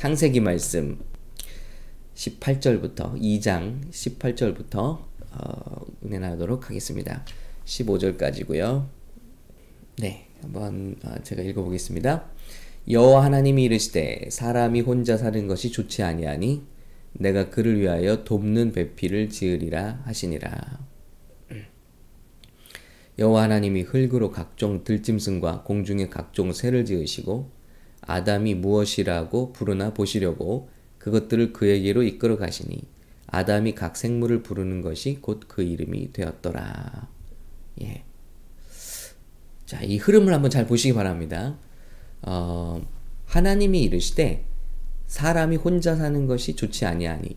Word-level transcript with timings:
창세기 0.00 0.40
말씀 0.40 0.98
18절부터 2.14 3.20
2장 3.20 3.90
18절부터 3.90 4.74
어, 4.78 5.86
은혜 6.06 6.18
나누도록 6.18 6.70
하겠습니다. 6.70 7.22
15절까지고요. 7.66 8.86
네, 9.98 10.26
한번 10.40 10.96
어, 11.04 11.22
제가 11.22 11.42
읽어보겠습니다. 11.42 12.24
여호와 12.88 13.24
하나님이 13.24 13.64
이르시되 13.64 14.30
사람이 14.30 14.80
혼자 14.80 15.18
사는 15.18 15.46
것이 15.46 15.70
좋지 15.70 16.02
아니하니 16.02 16.62
내가 17.12 17.50
그를 17.50 17.78
위하여 17.78 18.24
돕는 18.24 18.72
배필을 18.72 19.28
지으리라 19.28 20.00
하시니라. 20.06 20.80
여호와 23.18 23.42
하나님이 23.42 23.82
흙으로 23.82 24.30
각종 24.30 24.82
들짐승과 24.82 25.64
공중의 25.64 26.08
각종 26.08 26.54
새를 26.54 26.86
지으시고 26.86 27.59
아담이 28.10 28.56
무엇이라고 28.56 29.52
부르나 29.52 29.94
보시려고 29.94 30.68
그것들을 30.98 31.52
그에게로 31.52 32.02
이끌어 32.02 32.36
가시니 32.36 32.82
아담이 33.28 33.74
각 33.76 33.96
생물을 33.96 34.42
부르는 34.42 34.82
것이 34.82 35.18
곧 35.20 35.46
그 35.46 35.62
이름이 35.62 36.12
되었더라. 36.12 37.08
예. 37.82 38.04
자, 39.64 39.82
이 39.82 39.96
흐름을 39.98 40.34
한번 40.34 40.50
잘 40.50 40.66
보시기 40.66 40.92
바랍니다. 40.94 41.56
어, 42.22 42.84
하나님이 43.26 43.82
이르시되 43.82 44.44
사람이 45.06 45.56
혼자 45.56 45.94
사는 45.94 46.26
것이 46.26 46.56
좋지 46.56 46.86
아니하니 46.86 47.36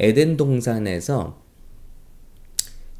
에덴 0.00 0.36
동산에서 0.36 1.40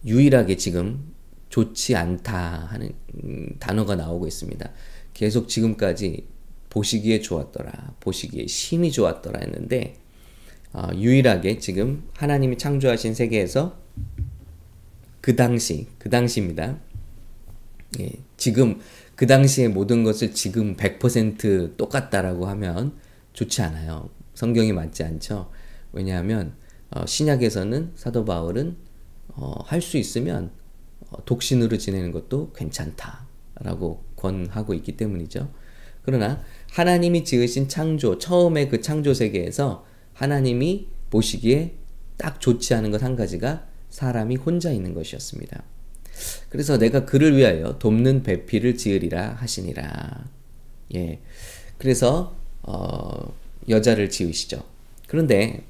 유일하게 0.05 0.57
지금 0.57 1.13
좋지 1.49 1.97
않다 1.97 2.67
하는 2.67 2.93
음, 3.25 3.57
단어가 3.59 3.97
나오고 3.97 4.29
있습니다. 4.29 4.71
계속 5.15 5.49
지금까지 5.49 6.38
보시기에 6.79 7.21
좋았더라, 7.21 7.95
보시기에 7.99 8.47
심히 8.47 8.93
좋았더라 8.93 9.41
했는데 9.41 9.97
어, 10.73 10.89
유일하게 10.95 11.59
지금 11.59 12.05
하나님이 12.15 12.57
창조하신 12.57 13.15
세계에서 13.15 13.77
그 15.21 15.35
당시, 15.35 15.89
그 15.99 16.09
당시입니다. 16.09 16.79
예, 18.01 18.11
지금 18.37 18.79
그 19.17 19.27
당시의 19.27 19.69
모든 19.69 20.05
것을 20.05 20.33
지금 20.33 20.77
100% 20.77 21.77
똑같다라고 21.77 22.47
하면 22.47 22.93
좋지 23.33 23.63
않아요. 23.63 24.09
성경이 24.35 24.73
맞지 24.73 25.03
않죠. 25.03 25.51
왜냐하면 25.93 26.55
어, 26.91 27.05
신약에서는 27.07 27.93
사도 27.97 28.25
바울은 28.25 28.77
어, 29.29 29.55
할수 29.65 29.97
있으면 29.97 30.53
어, 31.11 31.25
독신으로 31.25 31.77
지내는 31.77 32.13
것도 32.13 32.53
괜찮다라고 32.53 34.05
권하고 34.15 34.75
있기 34.75 34.97
때문이죠. 34.97 35.51
그러나 36.09 36.43
하나님이 36.71 37.25
지으신 37.25 37.69
창조, 37.69 38.19
처음에 38.19 38.69
그 38.69 38.81
창조 38.81 39.15
세계에서 39.15 39.87
하나님이 40.15 40.89
보시기에 41.11 41.75
딱 42.17 42.41
좋지 42.41 42.75
않은 42.75 42.91
것 42.91 43.03
한 43.03 43.17
가지가 43.17 43.67
사람이 43.91 44.37
혼자 44.37 44.71
있는 44.71 44.95
것이었습니다. 44.95 45.63
그래서 46.49 46.79
내가 46.79 47.05
그를 47.05 47.37
위하여 47.37 47.79
돕는 47.79 48.23
배필을 48.23 48.77
지으리라 48.77 49.35
하시니라. 49.35 50.29
예. 50.95 51.21
그래서 51.79 52.37
어, 52.63 53.33
여자를 53.69 54.11
지으시죠. 54.11 54.63
그런데 55.07 55.65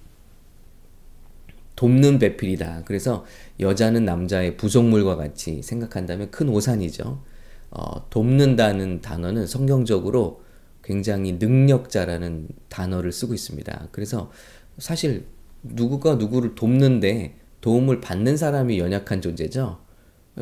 돕는 1.76 2.18
배필이다. 2.18 2.82
그래서 2.86 3.24
여자는 3.60 4.04
남자의 4.04 4.56
부속물과 4.56 5.16
같이 5.16 5.62
생각한다면 5.62 6.30
큰 6.30 6.48
오산이죠. 6.48 7.22
어, 7.70 8.08
돕는다는 8.10 9.00
단어는 9.00 9.46
성경적으로 9.46 10.42
굉장히 10.88 11.32
능력자라는 11.32 12.48
단어를 12.70 13.12
쓰고 13.12 13.34
있습니다. 13.34 13.88
그래서 13.92 14.32
사실 14.78 15.26
누구가 15.62 16.14
누구를 16.14 16.54
돕는데 16.54 17.36
도움을 17.60 18.00
받는 18.00 18.38
사람이 18.38 18.78
연약한 18.78 19.20
존재죠. 19.20 19.80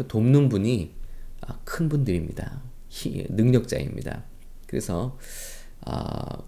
돕는 0.06 0.48
분이 0.48 0.94
아, 1.40 1.58
큰 1.64 1.88
분들입니다. 1.88 2.62
능력자입니다. 3.30 4.22
그래서 4.68 5.18
아, 5.80 6.44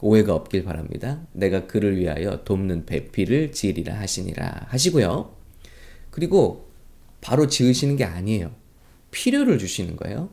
오해가 0.00 0.34
없길 0.34 0.62
바랍니다. 0.64 1.26
내가 1.32 1.66
그를 1.66 1.96
위하여 1.96 2.44
돕는 2.44 2.84
배필을 2.84 3.52
지으리라 3.52 3.98
하시니라 3.98 4.66
하시고요. 4.68 5.34
그리고 6.10 6.70
바로 7.22 7.46
지으시는 7.46 7.96
게 7.96 8.04
아니에요. 8.04 8.54
필요를 9.12 9.58
주시는 9.58 9.96
거예요. 9.96 10.28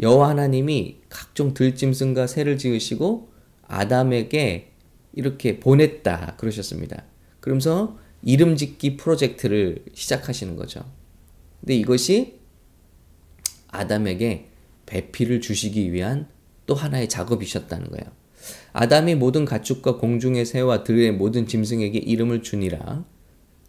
여호와 0.00 0.30
하나님이 0.30 0.98
각종 1.08 1.54
들짐승과 1.54 2.26
새를 2.26 2.58
지으시고 2.58 3.30
아담에게 3.66 4.72
이렇게 5.12 5.58
보냈다 5.58 6.36
그러셨습니다. 6.36 7.04
그러면서 7.40 7.98
이름 8.22 8.56
짓기 8.56 8.96
프로젝트를 8.96 9.84
시작하시는 9.94 10.56
거죠. 10.56 10.84
근데 11.60 11.74
이것이 11.74 12.40
아담에게 13.68 14.48
배필을 14.86 15.40
주시기 15.40 15.92
위한 15.92 16.28
또 16.66 16.74
하나의 16.74 17.08
작업이셨다는 17.08 17.88
거예요. 17.90 18.04
아담이 18.72 19.14
모든 19.14 19.44
가축과 19.44 19.96
공중의 19.96 20.44
새와 20.44 20.84
들의 20.84 21.12
모든 21.12 21.46
짐승에게 21.46 21.98
이름을 21.98 22.42
주니라. 22.42 23.04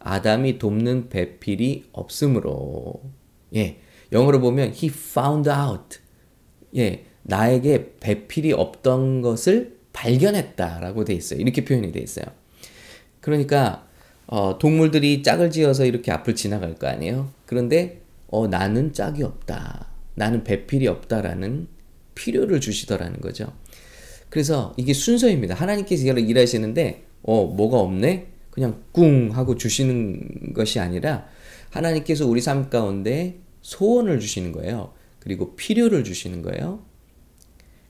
아담이 0.00 0.58
돕는 0.58 1.08
배필이 1.08 1.86
없으므로. 1.92 3.02
예. 3.54 3.80
영어로 4.12 4.40
보면 4.40 4.68
he 4.70 4.86
found 4.86 5.48
out. 5.50 5.98
예. 6.78 7.04
나에게 7.22 7.94
배필이 8.00 8.52
없던 8.52 9.20
것을 9.22 9.76
발견했다라고 9.92 11.04
돼 11.04 11.14
있어요. 11.14 11.40
이렇게 11.40 11.64
표현이 11.64 11.92
돼 11.92 12.00
있어요. 12.00 12.24
그러니까 13.20 13.86
어, 14.26 14.58
동물들이 14.58 15.22
짝을 15.22 15.50
지어서 15.50 15.84
이렇게 15.84 16.12
앞을 16.12 16.34
지나갈 16.34 16.74
거 16.74 16.86
아니에요. 16.86 17.30
그런데 17.46 18.00
어, 18.28 18.46
나는 18.46 18.92
짝이 18.92 19.22
없다. 19.22 19.88
나는 20.14 20.44
배필이 20.44 20.86
없다라는 20.86 21.68
필요를 22.14 22.60
주시더라는 22.60 23.20
거죠. 23.20 23.52
그래서 24.28 24.74
이게 24.76 24.92
순서입니다. 24.92 25.54
하나님께서 25.54 26.04
일하시는데 26.04 27.04
어 27.22 27.46
뭐가 27.46 27.78
없네? 27.78 28.26
그냥 28.50 28.82
꿍 28.92 29.30
하고 29.32 29.56
주시는 29.56 30.52
것이 30.54 30.80
아니라 30.80 31.26
하나님께서 31.70 32.26
우리 32.26 32.40
삶 32.40 32.68
가운데 32.68 33.38
소원을 33.62 34.20
주시는 34.20 34.52
거예요. 34.52 34.92
그리고 35.28 35.54
필요를 35.56 36.04
주시는 36.04 36.40
거예요. 36.40 36.82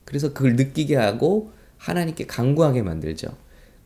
그래서 0.05 0.33
그걸 0.33 0.57
느끼게 0.57 0.97
하고 0.97 1.53
하나님께 1.77 2.27
강구하게 2.27 2.83
만들죠. 2.83 3.29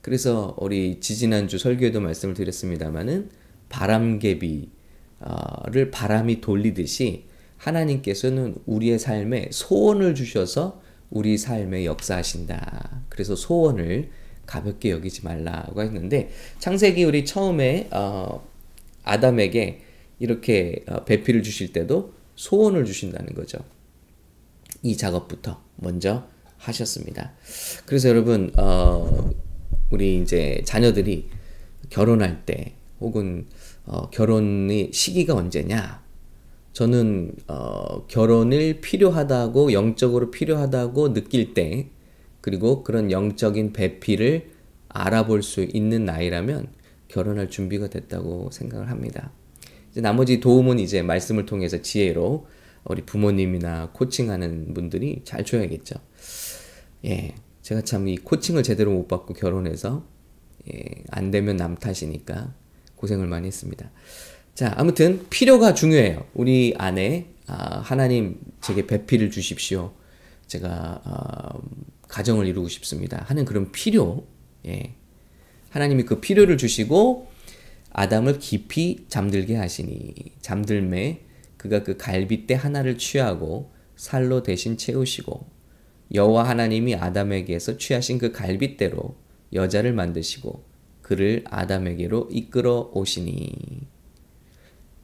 그래서 0.00 0.56
우리 0.58 1.00
지지난주 1.00 1.58
설교에도 1.58 2.00
말씀을 2.00 2.32
드렸습니다마는 2.34 3.28
바람개비를 3.68 4.70
바람이 5.92 6.40
돌리듯이 6.40 7.24
하나님께서는 7.58 8.54
우리의 8.64 8.98
삶에 8.98 9.50
소원을 9.52 10.14
주셔서 10.14 10.80
우리 11.10 11.36
삶에 11.36 11.84
역사하신다. 11.84 13.02
그래서 13.10 13.36
소원을 13.36 14.08
가볍게 14.46 14.90
여기지 14.90 15.26
말라고 15.26 15.82
했는데 15.82 16.30
창세기 16.58 17.04
우리 17.04 17.26
처음에 17.26 17.88
어, 17.90 18.48
아담에게 19.04 19.82
이렇게 20.20 20.84
어, 20.88 21.04
배필을 21.04 21.42
주실 21.42 21.74
때도 21.74 22.21
소원을 22.42 22.84
주신다는 22.84 23.34
거죠. 23.34 23.58
이 24.82 24.96
작업부터 24.96 25.62
먼저 25.76 26.26
하셨습니다. 26.56 27.34
그래서 27.86 28.08
여러분 28.08 28.50
어, 28.58 29.30
우리 29.90 30.20
이제 30.20 30.60
자녀들이 30.64 31.28
결혼할 31.88 32.44
때 32.44 32.74
혹은 33.00 33.46
어, 33.86 34.10
결혼의 34.10 34.90
시기가 34.92 35.36
언제냐 35.36 36.02
저는 36.72 37.32
어, 37.46 38.06
결혼을 38.08 38.80
필요하다고 38.80 39.72
영적으로 39.72 40.32
필요하다고 40.32 41.12
느낄 41.12 41.54
때 41.54 41.90
그리고 42.40 42.82
그런 42.82 43.12
영적인 43.12 43.72
배필을 43.72 44.50
알아볼 44.88 45.44
수 45.44 45.62
있는 45.62 46.04
나이라면 46.06 46.72
결혼할 47.06 47.50
준비가 47.50 47.86
됐다고 47.86 48.50
생각을 48.50 48.90
합니다. 48.90 49.30
나머지 49.94 50.40
도움은 50.40 50.78
이제 50.78 51.02
말씀을 51.02 51.46
통해서 51.46 51.82
지혜로 51.82 52.46
우리 52.84 53.02
부모님이나 53.02 53.90
코칭하는 53.92 54.74
분들이 54.74 55.20
잘 55.24 55.44
줘야겠죠. 55.44 55.96
예, 57.04 57.34
제가 57.62 57.82
참 57.82 58.08
이 58.08 58.16
코칭을 58.16 58.62
제대로 58.62 58.92
못 58.92 59.06
받고 59.08 59.34
결혼해서 59.34 60.04
예, 60.72 60.80
안 61.10 61.30
되면 61.30 61.56
남 61.56 61.76
탓이니까 61.76 62.54
고생을 62.96 63.26
많이 63.26 63.46
했습니다. 63.46 63.90
자, 64.54 64.72
아무튼 64.76 65.26
필요가 65.30 65.74
중요해요. 65.74 66.26
우리 66.34 66.74
안에 66.78 67.28
아, 67.46 67.80
하나님 67.80 68.38
제게 68.60 68.86
배필을 68.86 69.30
주십시오. 69.30 69.92
제가 70.46 71.00
아, 71.04 71.58
가정을 72.08 72.46
이루고 72.46 72.68
싶습니다. 72.68 73.24
하는 73.26 73.44
그런 73.44 73.72
필요. 73.72 74.26
예. 74.66 74.94
하나님이 75.70 76.04
그 76.04 76.20
필요를 76.20 76.58
주시고 76.58 77.28
아담을 77.92 78.38
깊이 78.38 79.04
잠들게 79.08 79.56
하시니 79.56 80.14
잠들매 80.40 81.20
그가 81.56 81.82
그 81.82 81.96
갈빗대 81.96 82.54
하나를 82.54 82.98
취하고 82.98 83.72
살로 83.96 84.42
대신 84.42 84.76
채우시고 84.76 85.46
여호와 86.14 86.48
하나님이 86.48 86.96
아담에게서 86.96 87.78
취하신 87.78 88.18
그 88.18 88.32
갈빗대로 88.32 89.16
여자를 89.52 89.92
만드시고 89.92 90.64
그를 91.02 91.44
아담에게로 91.46 92.28
이끌어 92.32 92.90
오시니 92.94 93.86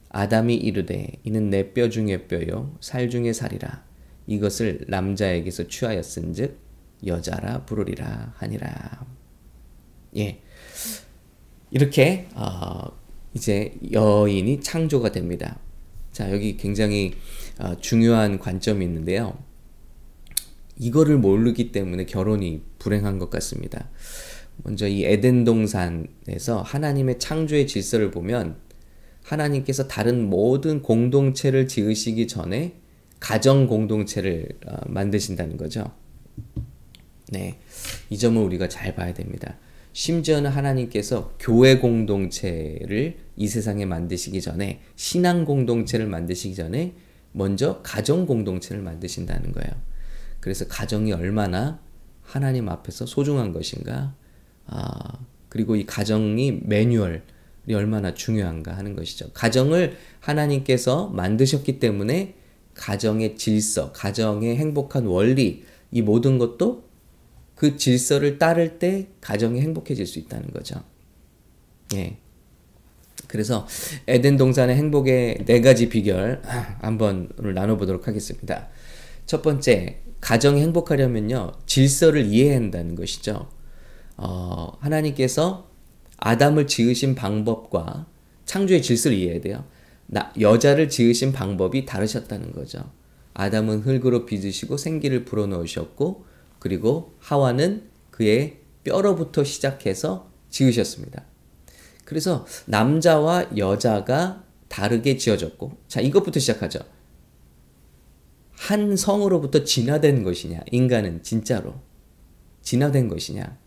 아담이 0.09 0.55
이르되 0.55 1.07
이는 1.23 1.49
내 1.49 1.73
뼈 1.73 1.89
중의 1.89 2.27
뼈요 2.27 2.75
살 2.81 3.09
중의 3.09 3.33
살이라 3.33 3.85
이것을 4.27 4.85
남자에게서 4.87 5.67
취하였은즉 5.67 6.59
여자라 7.05 7.65
부르리라 7.65 8.33
하니라. 8.37 9.05
예. 10.17 10.41
이렇게 11.71 12.27
어, 12.35 12.91
이제 13.33 13.73
여인이 13.91 14.61
창조가 14.61 15.11
됩니다. 15.11 15.59
자, 16.11 16.31
여기 16.31 16.57
굉장히 16.57 17.13
어, 17.59 17.75
중요한 17.79 18.39
관점이 18.39 18.83
있는데요. 18.85 19.37
이거를 20.77 21.17
모르기 21.17 21.71
때문에 21.71 22.05
결혼이 22.05 22.61
불행한 22.79 23.19
것 23.19 23.29
같습니다. 23.29 23.89
먼저 24.63 24.87
이 24.87 25.05
에덴 25.05 25.43
동산에서 25.43 26.61
하나님의 26.63 27.19
창조의 27.19 27.67
질서를 27.67 28.11
보면 28.11 28.57
하나님께서 29.23 29.87
다른 29.87 30.29
모든 30.29 30.81
공동체를 30.81 31.67
지으시기 31.67 32.27
전에 32.27 32.75
가정 33.19 33.67
공동체를 33.67 34.47
어, 34.65 34.77
만드신다는 34.87 35.57
거죠. 35.57 35.91
네. 37.29 37.59
이 38.09 38.17
점을 38.17 38.41
우리가 38.41 38.69
잘 38.69 38.95
봐야 38.95 39.13
됩니다. 39.13 39.57
심지어는 39.93 40.49
하나님께서 40.49 41.33
교회 41.39 41.77
공동체를 41.77 43.17
이 43.35 43.47
세상에 43.47 43.85
만드시기 43.85 44.41
전에 44.41 44.81
신앙 44.95 45.45
공동체를 45.45 46.05
만드시기 46.07 46.55
전에 46.55 46.93
먼저 47.31 47.81
가정 47.83 48.25
공동체를 48.25 48.81
만드신다는 48.81 49.51
거예요. 49.51 49.71
그래서 50.39 50.67
가정이 50.67 51.11
얼마나 51.13 51.79
하나님 52.21 52.69
앞에서 52.69 53.05
소중한 53.05 53.51
것인가, 53.53 54.15
아, 54.67 55.19
그리고 55.49 55.75
이 55.75 55.85
가정이 55.85 56.61
매뉴얼이 56.63 57.21
얼마나 57.73 58.13
중요한가 58.13 58.77
하는 58.77 58.95
것이죠. 58.95 59.31
가정을 59.33 59.97
하나님께서 60.19 61.07
만드셨기 61.07 61.79
때문에 61.79 62.35
가정의 62.75 63.35
질서, 63.35 63.91
가정의 63.91 64.55
행복한 64.57 65.05
원리, 65.05 65.63
이 65.91 66.01
모든 66.01 66.37
것도 66.37 66.88
그 67.59 67.75
질서를 67.75 68.37
따를 68.39 68.79
때 68.79 69.09
가정이 69.19 69.59
행복해질 69.59 70.07
수 70.07 70.17
있다는 70.17 70.53
거죠. 70.53 70.81
예. 71.93 72.15
그래서 73.27 73.67
에덴 74.07 74.37
동산의 74.37 74.77
행복의 74.77 75.43
네 75.45 75.59
가지 75.59 75.89
비결 75.89 76.41
한번 76.79 77.27
오늘 77.37 77.53
나눠보도록 77.53 78.07
하겠습니다. 78.07 78.69
첫 79.25 79.41
번째, 79.41 79.97
가정이 80.21 80.61
행복하려면요, 80.61 81.51
질서를 81.65 82.27
이해해야 82.27 82.55
한다는 82.55 82.95
것이죠. 82.95 83.49
어, 84.15 84.77
하나님께서 84.79 85.69
아담을 86.15 86.65
지으신 86.65 87.13
방법과 87.13 88.07
창조의 88.45 88.81
질서를 88.81 89.17
이해해야 89.17 89.41
돼요. 89.41 89.65
나, 90.07 90.31
여자를 90.39 90.87
지으신 90.87 91.33
방법이 91.33 91.85
다르셨다는 91.85 92.53
거죠. 92.53 92.89
아담은 93.33 93.81
흙으로 93.81 94.25
빚으시고 94.25 94.77
생기를 94.77 95.25
불어넣으셨고, 95.25 96.28
그리고 96.59 97.15
하와는 97.19 97.89
그의 98.11 98.59
뼈로부터 98.83 99.43
시작해서 99.43 100.29
지으셨습니다. 100.49 101.25
그래서 102.05 102.45
남자와 102.65 103.57
여자가 103.57 104.43
다르게 104.67 105.17
지어졌고, 105.17 105.77
자, 105.87 106.01
이것부터 106.01 106.39
시작하죠. 106.39 106.79
한 108.51 108.95
성으로부터 108.95 109.63
진화된 109.63 110.23
것이냐, 110.23 110.61
인간은 110.71 111.23
진짜로. 111.23 111.75
진화된 112.61 113.07
것이냐. 113.07 113.57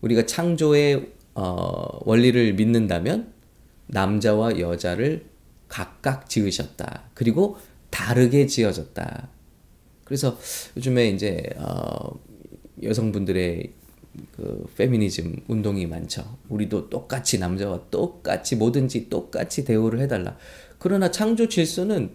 우리가 0.00 0.26
창조의 0.26 1.12
어, 1.34 2.00
원리를 2.04 2.54
믿는다면 2.54 3.32
남자와 3.86 4.58
여자를 4.58 5.26
각각 5.68 6.28
지으셨다. 6.28 7.10
그리고 7.14 7.56
다르게 7.90 8.46
지어졌다. 8.46 9.28
그래서 10.10 10.36
요즘에 10.76 11.08
이제 11.10 11.40
어, 11.56 12.18
여성분들의 12.82 13.72
그 14.32 14.66
페미니즘 14.76 15.44
운동이 15.46 15.86
많죠. 15.86 16.36
우리도 16.48 16.90
똑같이 16.90 17.38
남자와 17.38 17.82
똑같이 17.92 18.56
뭐든지 18.56 19.08
똑같이 19.08 19.64
대우를 19.64 20.00
해달라. 20.00 20.36
그러나 20.80 21.12
창조 21.12 21.48
질서는 21.48 22.10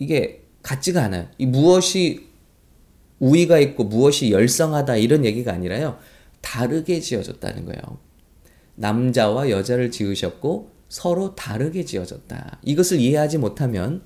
이게 0.00 0.42
같지가 0.62 1.04
않아요. 1.04 1.28
이 1.38 1.46
무엇이 1.46 2.26
우위가 3.20 3.60
있고 3.60 3.84
무엇이 3.84 4.32
열성하다 4.32 4.96
이런 4.96 5.24
얘기가 5.24 5.52
아니라요. 5.52 5.96
다르게 6.40 6.98
지어졌다는 6.98 7.66
거예요. 7.66 7.80
남자와 8.74 9.50
여자를 9.50 9.92
지으셨고 9.92 10.72
서로 10.88 11.36
다르게 11.36 11.84
지어졌다. 11.84 12.58
이것을 12.64 12.98
이해하지 12.98 13.38
못하면 13.38 14.02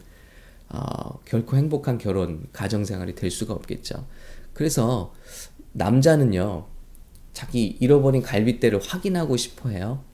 어, 0.69 1.21
결코 1.25 1.57
행복한 1.57 1.99
결혼, 1.99 2.47
가정 2.53 2.85
생활이 2.85 3.15
될 3.15 3.31
수가 3.31 3.55
없겠죠. 3.55 4.07
그래서 4.53 5.15
남자는요, 5.73 6.67
자기 7.33 7.77
잃어버린 7.81 8.23
갈빗대를 8.23 8.81
확인하고 8.81 9.37
싶어 9.37 9.69
해요. 9.69 10.05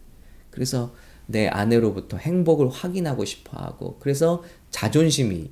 그래서 0.51 0.95
내 1.27 1.47
아내로부터 1.47 2.17
행복을 2.17 2.69
확인하고 2.69 3.25
싶어 3.25 3.59
하고, 3.59 3.99
그래서 4.01 4.43
자존심이 4.71 5.51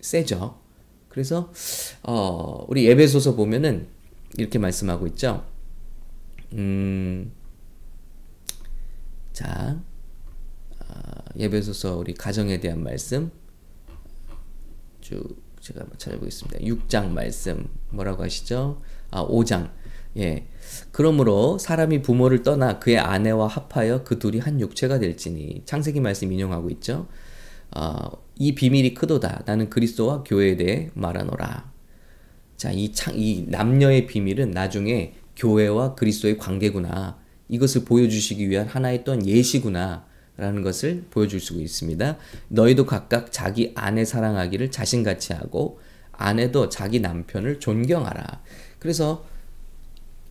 세죠. 0.00 0.60
그래서, 1.08 1.52
어, 2.02 2.64
우리 2.68 2.86
예배소서 2.86 3.34
보면은 3.34 3.88
이렇게 4.36 4.58
말씀하고 4.58 5.06
있죠. 5.08 5.44
음, 6.52 7.32
자, 9.32 9.80
어, 10.78 11.24
예배소서 11.36 11.96
우리 11.96 12.14
가정에 12.14 12.60
대한 12.60 12.82
말씀 12.82 13.32
쭉 15.04 15.36
제가 15.60 15.84
찾아보겠습니다. 15.98 16.58
6장 16.60 17.10
말씀 17.10 17.68
뭐라고 17.90 18.22
하시죠? 18.24 18.80
아, 19.10 19.24
5장. 19.26 19.70
예. 20.16 20.46
그러므로 20.92 21.58
사람이 21.58 22.02
부모를 22.02 22.42
떠나 22.42 22.78
그의 22.78 22.98
아내와 22.98 23.46
합하여 23.46 24.04
그 24.04 24.18
둘이 24.18 24.38
한 24.38 24.60
육체가 24.60 24.98
될지니 24.98 25.62
창세기 25.66 26.00
말씀 26.00 26.32
인용하고 26.32 26.70
있죠. 26.70 27.06
어, 27.76 28.10
이 28.36 28.54
비밀이 28.54 28.94
크도다. 28.94 29.42
나는 29.46 29.68
그리스도와 29.68 30.22
교회에 30.24 30.56
대해 30.56 30.90
말하노라. 30.94 31.70
자, 32.56 32.70
이 32.72 32.92
창, 32.92 33.14
이 33.16 33.44
남녀의 33.48 34.06
비밀은 34.06 34.52
나중에 34.52 35.14
교회와 35.36 35.94
그리스도의 35.96 36.38
관계구나. 36.38 37.18
이것을 37.48 37.84
보여주시기 37.84 38.48
위한 38.48 38.66
하나의 38.66 39.04
또한 39.04 39.26
예시구나. 39.26 40.06
라는 40.36 40.62
것을 40.62 41.04
보여줄 41.10 41.40
수 41.40 41.60
있습니다. 41.60 42.16
너희도 42.48 42.86
각각 42.86 43.30
자기 43.30 43.72
아내 43.76 44.04
사랑하기를 44.04 44.70
자신같이 44.70 45.32
하고 45.32 45.78
아내도 46.10 46.68
자기 46.68 47.00
남편을 47.00 47.60
존경하라. 47.60 48.42
그래서 48.78 49.24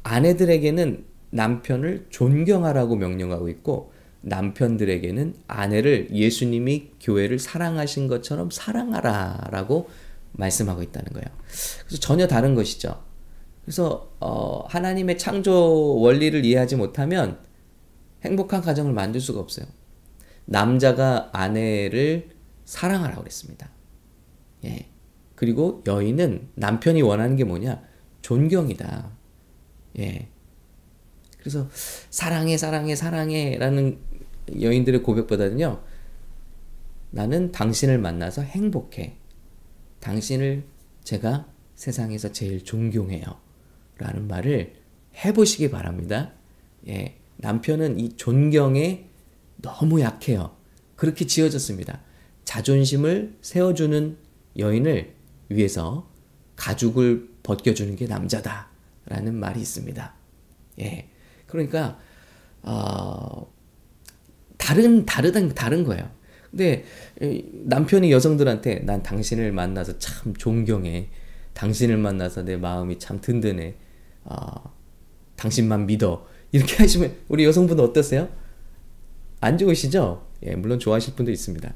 아내들에게는 0.03 1.05
남편을 1.31 2.07
존경하라고 2.09 2.95
명령하고 2.95 3.49
있고 3.49 3.93
남편들에게는 4.21 5.35
아내를 5.47 6.09
예수님이 6.11 6.91
교회를 7.01 7.39
사랑하신 7.39 8.07
것처럼 8.07 8.49
사랑하라라고 8.51 9.89
말씀하고 10.33 10.81
있다는 10.81 11.13
거예요. 11.13 11.27
그래서 11.85 11.99
전혀 11.99 12.27
다른 12.27 12.55
것이죠. 12.55 13.03
그래서 13.63 14.11
어, 14.19 14.65
하나님의 14.67 15.17
창조 15.17 15.95
원리를 15.99 16.43
이해하지 16.45 16.75
못하면 16.75 17.37
행복한 18.23 18.61
가정을 18.61 18.93
만들 18.93 19.19
수가 19.21 19.39
없어요. 19.39 19.65
남자가 20.45 21.29
아내를 21.33 22.29
사랑하라고 22.65 23.21
그랬습니다. 23.21 23.69
예. 24.65 24.87
그리고 25.35 25.83
여인은 25.85 26.49
남편이 26.55 27.01
원하는 27.01 27.35
게 27.35 27.43
뭐냐? 27.43 27.81
존경이다. 28.21 29.11
예. 29.99 30.27
그래서 31.39 31.67
사랑해, 32.09 32.57
사랑해, 32.57 32.95
사랑해 32.95 33.57
라는 33.57 33.99
여인들의 34.59 35.03
고백보다는요, 35.03 35.81
나는 37.11 37.51
당신을 37.51 37.99
만나서 37.99 38.41
행복해. 38.41 39.17
당신을 39.99 40.63
제가 41.03 41.47
세상에서 41.75 42.31
제일 42.31 42.63
존경해요. 42.63 43.23
라는 43.97 44.27
말을 44.27 44.75
해보시기 45.23 45.69
바랍니다. 45.69 46.31
예. 46.87 47.17
남편은 47.37 47.99
이 47.99 48.15
존경에 48.15 49.09
너무 49.63 50.01
약해요. 50.01 50.55
그렇게 50.95 51.25
지어졌습니다. 51.25 52.01
자존심을 52.43 53.37
세워주는 53.41 54.17
여인을 54.59 55.15
위해서 55.49 56.07
가죽을 56.55 57.29
벗겨주는 57.41 57.95
게 57.95 58.05
남자다. 58.05 58.67
라는 59.05 59.35
말이 59.35 59.59
있습니다. 59.59 60.13
예. 60.81 61.09
그러니까, 61.47 61.97
어, 62.61 63.51
다른, 64.57 65.05
다르다, 65.05 65.49
다른 65.49 65.83
거예요. 65.83 66.09
근데 66.51 66.85
남편이 67.65 68.11
여성들한테 68.11 68.79
난 68.85 69.01
당신을 69.01 69.51
만나서 69.51 69.97
참 69.97 70.33
존경해. 70.35 71.09
당신을 71.53 71.97
만나서 71.97 72.43
내 72.43 72.57
마음이 72.57 72.99
참 72.99 73.19
든든해. 73.19 73.75
어, 74.25 74.73
당신만 75.35 75.85
믿어. 75.87 76.27
이렇게 76.51 76.75
하시면 76.77 77.15
우리 77.27 77.43
여성분들 77.45 77.83
어떠세요? 77.83 78.29
안 79.43 79.57
좋으시죠? 79.57 80.25
예, 80.45 80.55
물론 80.55 80.79
좋아하실 80.79 81.15
분도 81.15 81.31
있습니다. 81.31 81.73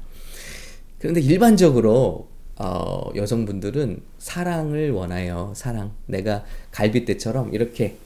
그런데 0.98 1.20
일반적으로 1.20 2.28
어, 2.56 3.10
여성분들은 3.14 4.02
사랑을 4.18 4.90
원해요. 4.90 5.52
사랑. 5.54 5.92
내가 6.06 6.44
갈비뼈처럼 6.72 7.54
이렇게 7.54 7.96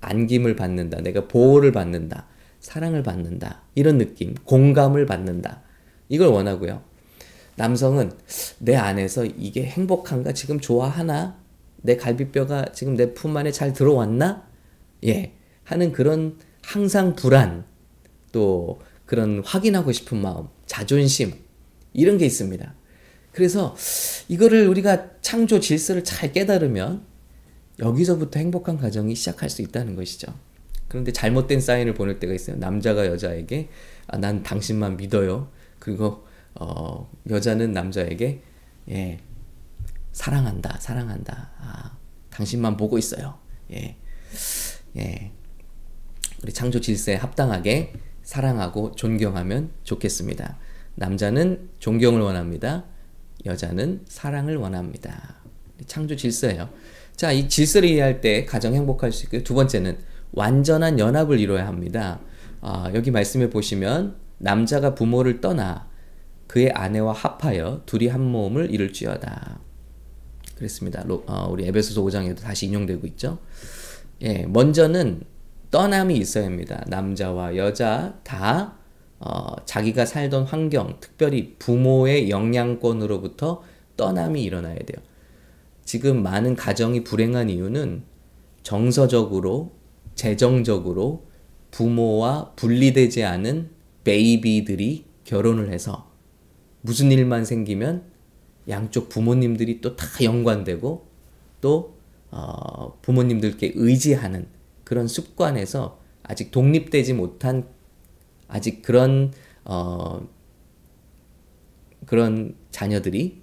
안김을 0.00 0.56
받는다. 0.56 1.00
내가 1.02 1.28
보호를 1.28 1.70
받는다. 1.72 2.26
사랑을 2.58 3.02
받는다. 3.02 3.62
이런 3.74 3.98
느낌. 3.98 4.34
공감을 4.44 5.06
받는다. 5.06 5.62
이걸 6.08 6.28
원하고요. 6.28 6.82
남성은 7.56 8.12
내 8.58 8.74
안에서 8.76 9.24
이게 9.24 9.64
행복한가? 9.64 10.32
지금 10.32 10.58
좋아하나? 10.58 11.38
내 11.82 11.96
갈비뼈가 11.96 12.72
지금 12.72 12.94
내 12.96 13.14
품 13.14 13.36
안에 13.36 13.52
잘 13.52 13.72
들어왔나? 13.72 14.46
예. 15.06 15.34
하는 15.64 15.92
그런 15.92 16.38
항상 16.62 17.14
불안, 17.14 17.64
또 18.32 18.80
그런 19.06 19.42
확인하고 19.44 19.92
싶은 19.92 20.20
마음, 20.20 20.48
자존심, 20.66 21.34
이런 21.92 22.18
게 22.18 22.26
있습니다. 22.26 22.74
그래서 23.32 23.74
이거를 24.28 24.68
우리가 24.68 25.20
창조 25.20 25.60
질서를 25.60 26.04
잘 26.04 26.32
깨달으면 26.32 27.04
여기서부터 27.78 28.38
행복한 28.38 28.76
가정이 28.76 29.14
시작할 29.14 29.48
수 29.50 29.62
있다는 29.62 29.96
것이죠. 29.96 30.34
그런데 30.88 31.10
잘못된 31.12 31.60
사인을 31.60 31.94
보낼 31.94 32.20
때가 32.20 32.34
있어요. 32.34 32.56
남자가 32.56 33.06
여자에게 33.06 33.70
아, 34.08 34.18
난 34.18 34.42
당신만 34.42 34.98
믿어요. 34.98 35.50
그리고 35.78 36.26
어, 36.54 37.10
여자는 37.30 37.72
남자에게 37.72 38.42
예, 38.90 39.18
사랑한다, 40.12 40.78
사랑한다. 40.80 41.52
아, 41.58 41.96
당신만 42.30 42.76
보고 42.76 42.98
있어요. 42.98 43.38
예, 43.72 43.96
예. 44.96 45.32
우리 46.42 46.52
창조 46.52 46.80
질서에 46.80 47.14
합당하게 47.14 47.94
사랑하고 48.32 48.92
존경하면 48.92 49.72
좋겠습니다. 49.82 50.56
남자는 50.94 51.68
존경을 51.80 52.22
원합니다. 52.22 52.86
여자는 53.44 54.06
사랑을 54.08 54.56
원합니다. 54.56 55.36
창조 55.86 56.16
질서예요. 56.16 56.70
자, 57.14 57.30
이 57.30 57.46
질서를 57.46 57.90
이해할 57.90 58.22
때 58.22 58.46
가장 58.46 58.72
행복할 58.72 59.12
수 59.12 59.24
있고요. 59.24 59.42
두 59.42 59.52
번째는 59.52 59.98
완전한 60.32 60.98
연합을 60.98 61.40
이뤄야 61.40 61.66
합니다. 61.66 62.20
아, 62.62 62.90
여기 62.94 63.10
말씀해 63.10 63.50
보시면 63.50 64.16
남자가 64.38 64.94
부모를 64.94 65.42
떠나 65.42 65.90
그의 66.46 66.70
아내와 66.70 67.12
합하여 67.12 67.82
둘이 67.84 68.08
한 68.08 68.22
몸을 68.22 68.72
이룰지어다. 68.72 69.60
그랬습니다. 70.56 71.04
어, 71.06 71.48
우리 71.50 71.66
에베소서 71.66 72.00
5장에도 72.02 72.40
다시 72.40 72.64
인용되고 72.64 73.06
있죠. 73.08 73.40
예, 74.22 74.46
먼저는 74.46 75.20
떠남이 75.72 76.16
있어야 76.18 76.44
합니다. 76.44 76.84
남자와 76.86 77.56
여자 77.56 78.20
다 78.22 78.76
어, 79.18 79.56
자기가 79.64 80.04
살던 80.04 80.44
환경, 80.44 80.98
특별히 81.00 81.56
부모의 81.58 82.28
영향권으로부터 82.28 83.62
떠남이 83.96 84.42
일어나야 84.42 84.76
돼요. 84.76 84.98
지금 85.84 86.22
많은 86.22 86.56
가정이 86.56 87.04
불행한 87.04 87.48
이유는 87.48 88.02
정서적으로, 88.62 89.72
재정적으로 90.14 91.26
부모와 91.70 92.52
분리되지 92.56 93.24
않은 93.24 93.70
베이비들이 94.04 95.06
결혼을 95.24 95.72
해서 95.72 96.10
무슨 96.82 97.10
일만 97.10 97.44
생기면 97.44 98.02
양쪽 98.68 99.08
부모님들이 99.08 99.80
또 99.80 99.96
다 99.96 100.06
연관되고 100.22 101.06
또 101.60 101.96
어, 102.30 102.98
부모님들께 103.02 103.72
의지하는 103.74 104.46
그런 104.84 105.08
습관에서 105.08 106.00
아직 106.22 106.50
독립되지 106.50 107.14
못한 107.14 107.68
아직 108.48 108.82
그런 108.82 109.32
어, 109.64 110.28
그런 112.06 112.56
자녀들이 112.70 113.42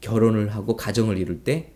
결혼을 0.00 0.54
하고 0.54 0.76
가정을 0.76 1.18
이룰 1.18 1.44
때 1.44 1.72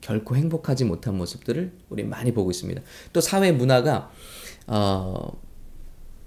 결코 0.00 0.36
행복하지 0.36 0.84
못한 0.84 1.16
모습들을 1.16 1.72
우리 1.90 2.04
많이 2.04 2.32
보고 2.32 2.50
있습니다. 2.50 2.80
또 3.12 3.20
사회 3.20 3.52
문화가 3.52 4.10
어, 4.66 5.40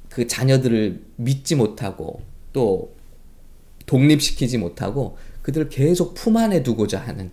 그 0.10 0.28
자녀들을 0.28 1.04
믿지 1.16 1.56
못하고 1.56 2.22
또 2.52 2.96
독립시키지 3.86 4.58
못하고 4.58 5.18
그들을 5.42 5.70
계속 5.70 6.14
품 6.14 6.38
안에 6.38 6.64
두고자 6.64 7.00
하는 7.00 7.32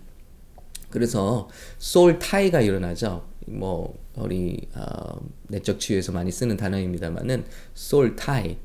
그래서 0.89 1.49
소울 1.79 2.19
타이가 2.19 2.61
일어나죠. 2.61 3.29
뭐 3.51 3.99
우리 4.17 4.69
어, 4.75 5.21
내적 5.49 5.81
치유에서 5.81 6.13
많이 6.13 6.31
쓰는 6.31 6.57
단어입니다만은 6.57 7.45
soul 7.77 8.17
tie 8.17 8.57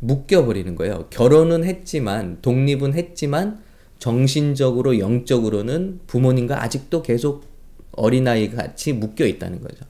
묶여버리는 0.00 0.74
거예요. 0.76 1.06
결혼은 1.10 1.64
했지만 1.64 2.38
독립은 2.40 2.94
했지만 2.94 3.62
정신적으로 3.98 4.98
영적으로는 4.98 6.00
부모님과 6.06 6.62
아직도 6.62 7.02
계속 7.02 7.44
어린아이 7.92 8.50
같이 8.50 8.92
묶여 8.92 9.26
있다는 9.26 9.60
거죠. 9.60 9.84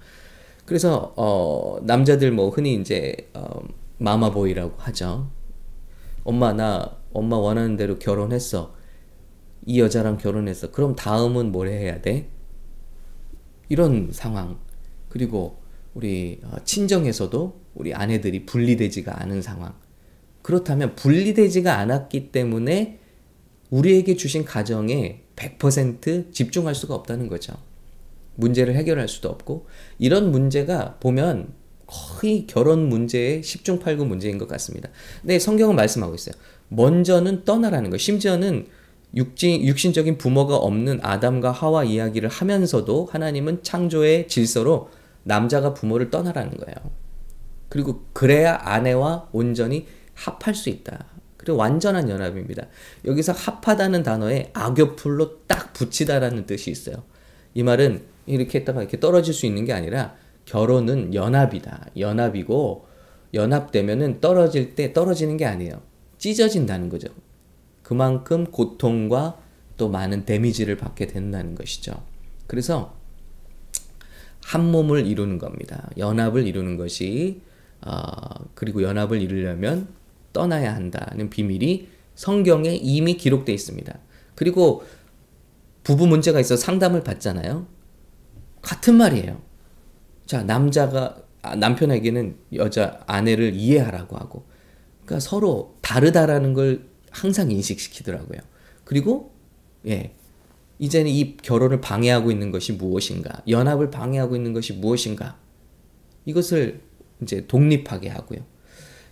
그래서 0.64 1.12
어, 1.16 1.78
남자들 1.82 2.32
뭐 2.32 2.48
흔히 2.48 2.74
이제 2.74 3.14
어, 3.34 3.60
마마보이라고 3.98 4.74
하죠. 4.78 5.30
엄마 6.24 6.52
나 6.52 6.96
엄마 7.12 7.36
원하는 7.36 7.76
대로 7.76 7.98
결혼했어. 7.98 8.74
이 9.66 9.80
여자랑 9.80 10.16
결혼했어. 10.18 10.70
그럼 10.70 10.96
다음은 10.96 11.52
뭘 11.52 11.68
해야 11.68 12.00
돼? 12.00 12.30
이런 13.68 14.10
상황. 14.12 14.58
그리고 15.08 15.58
우리 15.94 16.40
어, 16.44 16.56
친정에서도 16.64 17.60
우리 17.74 17.94
아내들이 17.94 18.46
분리되지가 18.46 19.22
않은 19.22 19.42
상황. 19.42 19.74
그렇다면 20.42 20.94
분리되지가 20.94 21.78
않았기 21.78 22.32
때문에 22.32 22.98
우리에게 23.70 24.16
주신 24.16 24.44
가정에 24.44 25.22
100% 25.36 26.32
집중할 26.32 26.74
수가 26.74 26.94
없다는 26.94 27.28
거죠. 27.28 27.54
문제를 28.36 28.76
해결할 28.76 29.08
수도 29.08 29.28
없고 29.28 29.66
이런 29.98 30.30
문제가 30.30 30.96
보면 31.00 31.52
거의 31.86 32.46
결혼 32.46 32.88
문제의 32.88 33.42
10중 33.42 33.80
8구 33.80 34.06
문제인 34.06 34.38
것 34.38 34.46
같습니다. 34.48 34.90
네, 35.22 35.38
성경은 35.38 35.74
말씀하고 35.74 36.14
있어요. 36.14 36.34
먼저는 36.68 37.44
떠나라는 37.44 37.90
거. 37.90 37.96
심지어는 37.96 38.66
육진, 39.14 39.64
육신적인 39.66 40.18
부모가 40.18 40.56
없는 40.56 41.00
아담과 41.02 41.50
하와 41.50 41.84
이야기를 41.84 42.28
하면서도 42.28 43.08
하나님은 43.10 43.62
창조의 43.62 44.28
질서로 44.28 44.90
남자가 45.24 45.74
부모를 45.74 46.10
떠나라는 46.10 46.56
거예요. 46.56 46.74
그리고 47.68 48.04
그래야 48.12 48.58
아내와 48.62 49.28
온전히 49.32 49.86
합할 50.14 50.54
수 50.54 50.68
있다. 50.68 51.06
그리고 51.36 51.58
완전한 51.58 52.08
연합입니다. 52.08 52.66
여기서 53.04 53.32
합하다는 53.32 54.02
단어에 54.02 54.50
악여풀로 54.52 55.46
딱 55.46 55.72
붙이다라는 55.72 56.46
뜻이 56.46 56.70
있어요. 56.70 57.04
이 57.54 57.62
말은 57.62 58.02
이렇게 58.26 58.58
했다가 58.60 58.80
이렇게 58.82 59.00
떨어질 59.00 59.32
수 59.32 59.46
있는 59.46 59.64
게 59.64 59.72
아니라 59.72 60.14
결혼은 60.44 61.14
연합이다. 61.14 61.90
연합이고 61.98 62.86
연합되면은 63.34 64.20
떨어질 64.20 64.74
때 64.74 64.92
떨어지는 64.92 65.36
게 65.36 65.44
아니에요. 65.44 65.82
찢어진다는 66.18 66.88
거죠. 66.88 67.08
그만큼 67.88 68.44
고통과 68.44 69.40
또 69.78 69.88
많은 69.88 70.26
데미지를 70.26 70.76
받게 70.76 71.06
된다는 71.06 71.54
것이죠. 71.54 72.04
그래서 72.46 72.94
한 74.44 74.70
몸을 74.70 75.06
이루는 75.06 75.38
겁니다. 75.38 75.88
연합을 75.96 76.46
이루는 76.46 76.76
것이 76.76 77.40
어, 77.80 77.94
그리고 78.54 78.82
연합을 78.82 79.22
이루려면 79.22 79.88
떠나야 80.34 80.74
한다는 80.74 81.30
비밀이 81.30 81.88
성경에 82.14 82.74
이미 82.74 83.16
기록되어 83.16 83.54
있습니다. 83.54 83.98
그리고 84.34 84.84
부부 85.82 86.06
문제가 86.08 86.40
있어 86.40 86.56
상담을 86.56 87.02
받잖아요. 87.02 87.66
같은 88.60 88.96
말이에요. 88.96 89.40
자, 90.26 90.42
남자가 90.42 91.22
아, 91.40 91.56
남편에게는 91.56 92.36
여자 92.52 93.00
아내를 93.06 93.54
이해하라고 93.54 94.18
하고 94.18 94.44
그러니까 95.06 95.20
서로 95.20 95.78
다르다라는 95.80 96.52
걸 96.52 96.97
항상 97.10 97.50
인식시키더라고요. 97.50 98.40
그리고 98.84 99.32
예. 99.86 100.12
이제는 100.78 101.10
이 101.10 101.36
결혼을 101.36 101.80
방해하고 101.80 102.30
있는 102.30 102.50
것이 102.50 102.72
무엇인가? 102.72 103.42
연합을 103.48 103.90
방해하고 103.90 104.36
있는 104.36 104.52
것이 104.52 104.74
무엇인가? 104.74 105.38
이것을 106.24 106.80
이제 107.22 107.46
독립하게 107.46 108.08
하고요. 108.10 108.40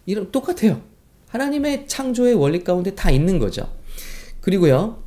이런 0.05 0.31
똑같아요. 0.31 0.83
하나님의 1.29 1.89
창조의 1.89 2.35
원리 2.35 2.63
가운데 2.63 2.95
다 2.95 3.11
있는 3.11 3.39
거죠. 3.39 3.73
그리고요. 4.41 5.03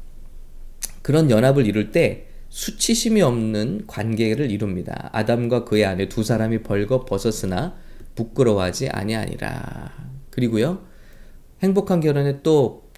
그런 1.02 1.32
연합을 1.32 1.66
이룰 1.66 1.92
때 1.92 2.28
수치심이 2.50 3.22
없는 3.22 3.86
관계를 3.88 4.52
이룹니다. 4.52 5.10
아담과 5.14 5.64
그의 5.64 5.86
아내 5.86 6.10
두 6.10 6.24
사람이 6.24 6.64
벌거 6.64 7.06
벗었으나 7.06 7.78
부끄러워하지 8.16 8.90
아니하니라. 8.90 9.94
그리고요. 10.30 10.89
행복한 11.62 12.00
결혼에 12.00 12.42
또 12.42 12.90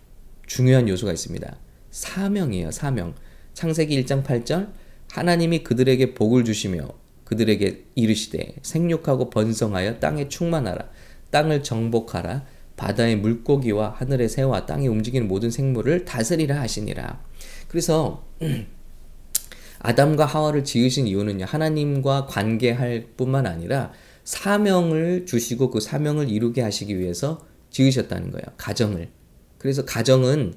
중요한 0.46 0.88
요소가 0.88 1.12
있습니다. 1.12 1.58
사명이에요, 1.89 2.72
사명. 2.72 3.15
창세기 3.53 4.03
1장 4.03 4.24
8절 4.24 4.72
하나님이 5.12 5.63
그들에게 5.63 6.13
복을 6.13 6.46
주시며 6.46 6.88
그들에게 7.25 7.86
이르시되 7.96 8.56
생육하고 8.62 9.30
번성하여 9.30 10.00
땅에 10.00 10.27
충만하라 10.27 10.89
땅을 11.32 11.63
정복하라 11.63 12.46
바다의 12.75 13.18
물고기와 13.18 13.96
하늘의 13.98 14.30
새와 14.30 14.65
땅에 14.65 14.88
움직이는 14.88 15.27
모든 15.27 15.51
생물을 15.51 16.06
다스리라 16.06 16.60
하시니라. 16.62 17.24
그래서 17.68 18.25
아담과 19.80 20.25
하와를 20.25 20.63
지으신 20.63 21.08
이유는요. 21.08 21.46
하나님과 21.46 22.25
관계할 22.25 23.08
뿐만 23.18 23.46
아니라 23.46 23.91
사명을 24.24 25.25
주시고 25.25 25.72
그 25.72 25.80
사명을 25.80 26.30
이루게 26.30 26.62
하시기 26.62 26.98
위해서 26.98 27.46
지으셨다는 27.71 28.31
거예요. 28.31 28.45
가정을. 28.57 29.09
그래서 29.57 29.83
가정은 29.85 30.53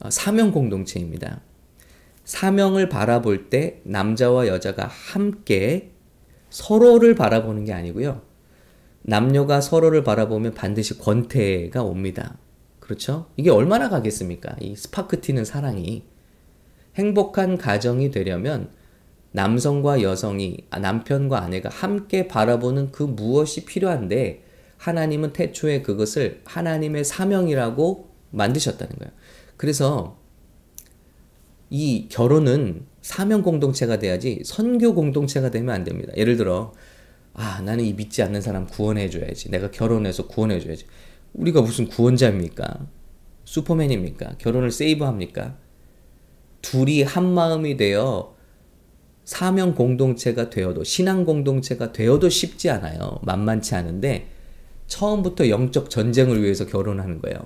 어, 0.00 0.10
사명 0.10 0.52
공동체입니다. 0.52 1.40
사명을 2.24 2.88
바라볼 2.88 3.50
때 3.50 3.80
남자와 3.84 4.46
여자가 4.46 4.86
함께 4.86 5.90
서로를 6.48 7.14
바라보는 7.14 7.64
게 7.64 7.72
아니고요. 7.72 8.22
남녀가 9.02 9.60
서로를 9.60 10.04
바라보면 10.04 10.54
반드시 10.54 10.98
권태가 10.98 11.82
옵니다. 11.82 12.38
그렇죠? 12.78 13.26
이게 13.36 13.50
얼마나 13.50 13.88
가겠습니까? 13.88 14.56
이 14.60 14.76
스파크 14.76 15.20
튀는 15.20 15.44
사랑이. 15.44 16.04
행복한 16.96 17.56
가정이 17.56 18.10
되려면 18.10 18.70
남성과 19.32 20.02
여성이, 20.02 20.66
아, 20.70 20.80
남편과 20.80 21.40
아내가 21.40 21.68
함께 21.68 22.26
바라보는 22.26 22.90
그 22.90 23.04
무엇이 23.04 23.64
필요한데, 23.64 24.42
하나님은 24.80 25.34
태초에 25.34 25.82
그것을 25.82 26.40
하나님의 26.46 27.04
사명이라고 27.04 28.08
만드셨다는 28.30 28.96
거예요. 28.96 29.12
그래서 29.58 30.18
이 31.68 32.08
결혼은 32.08 32.86
사명 33.02 33.42
공동체가 33.42 33.98
돼야지 33.98 34.40
선교 34.42 34.94
공동체가 34.94 35.50
되면 35.50 35.74
안 35.74 35.84
됩니다. 35.84 36.12
예를 36.16 36.38
들어, 36.38 36.72
아, 37.34 37.60
나는 37.60 37.84
이 37.84 37.92
믿지 37.92 38.22
않는 38.22 38.40
사람 38.40 38.66
구원해 38.66 39.10
줘야지. 39.10 39.50
내가 39.50 39.70
결혼해서 39.70 40.26
구원해 40.26 40.58
줘야지. 40.58 40.86
우리가 41.34 41.60
무슨 41.60 41.86
구원자입니까? 41.86 42.86
슈퍼맨입니까? 43.44 44.36
결혼을 44.38 44.70
세이브합니까? 44.70 45.58
둘이 46.62 47.02
한 47.02 47.26
마음이 47.26 47.76
되어 47.76 48.34
사명 49.24 49.74
공동체가 49.74 50.48
되어도, 50.48 50.84
신앙 50.84 51.26
공동체가 51.26 51.92
되어도 51.92 52.30
쉽지 52.30 52.70
않아요. 52.70 53.20
만만치 53.22 53.74
않은데, 53.74 54.39
처음부터 54.90 55.48
영적 55.48 55.88
전쟁을 55.88 56.42
위해서 56.42 56.66
결혼하는 56.66 57.22
거예요. 57.22 57.38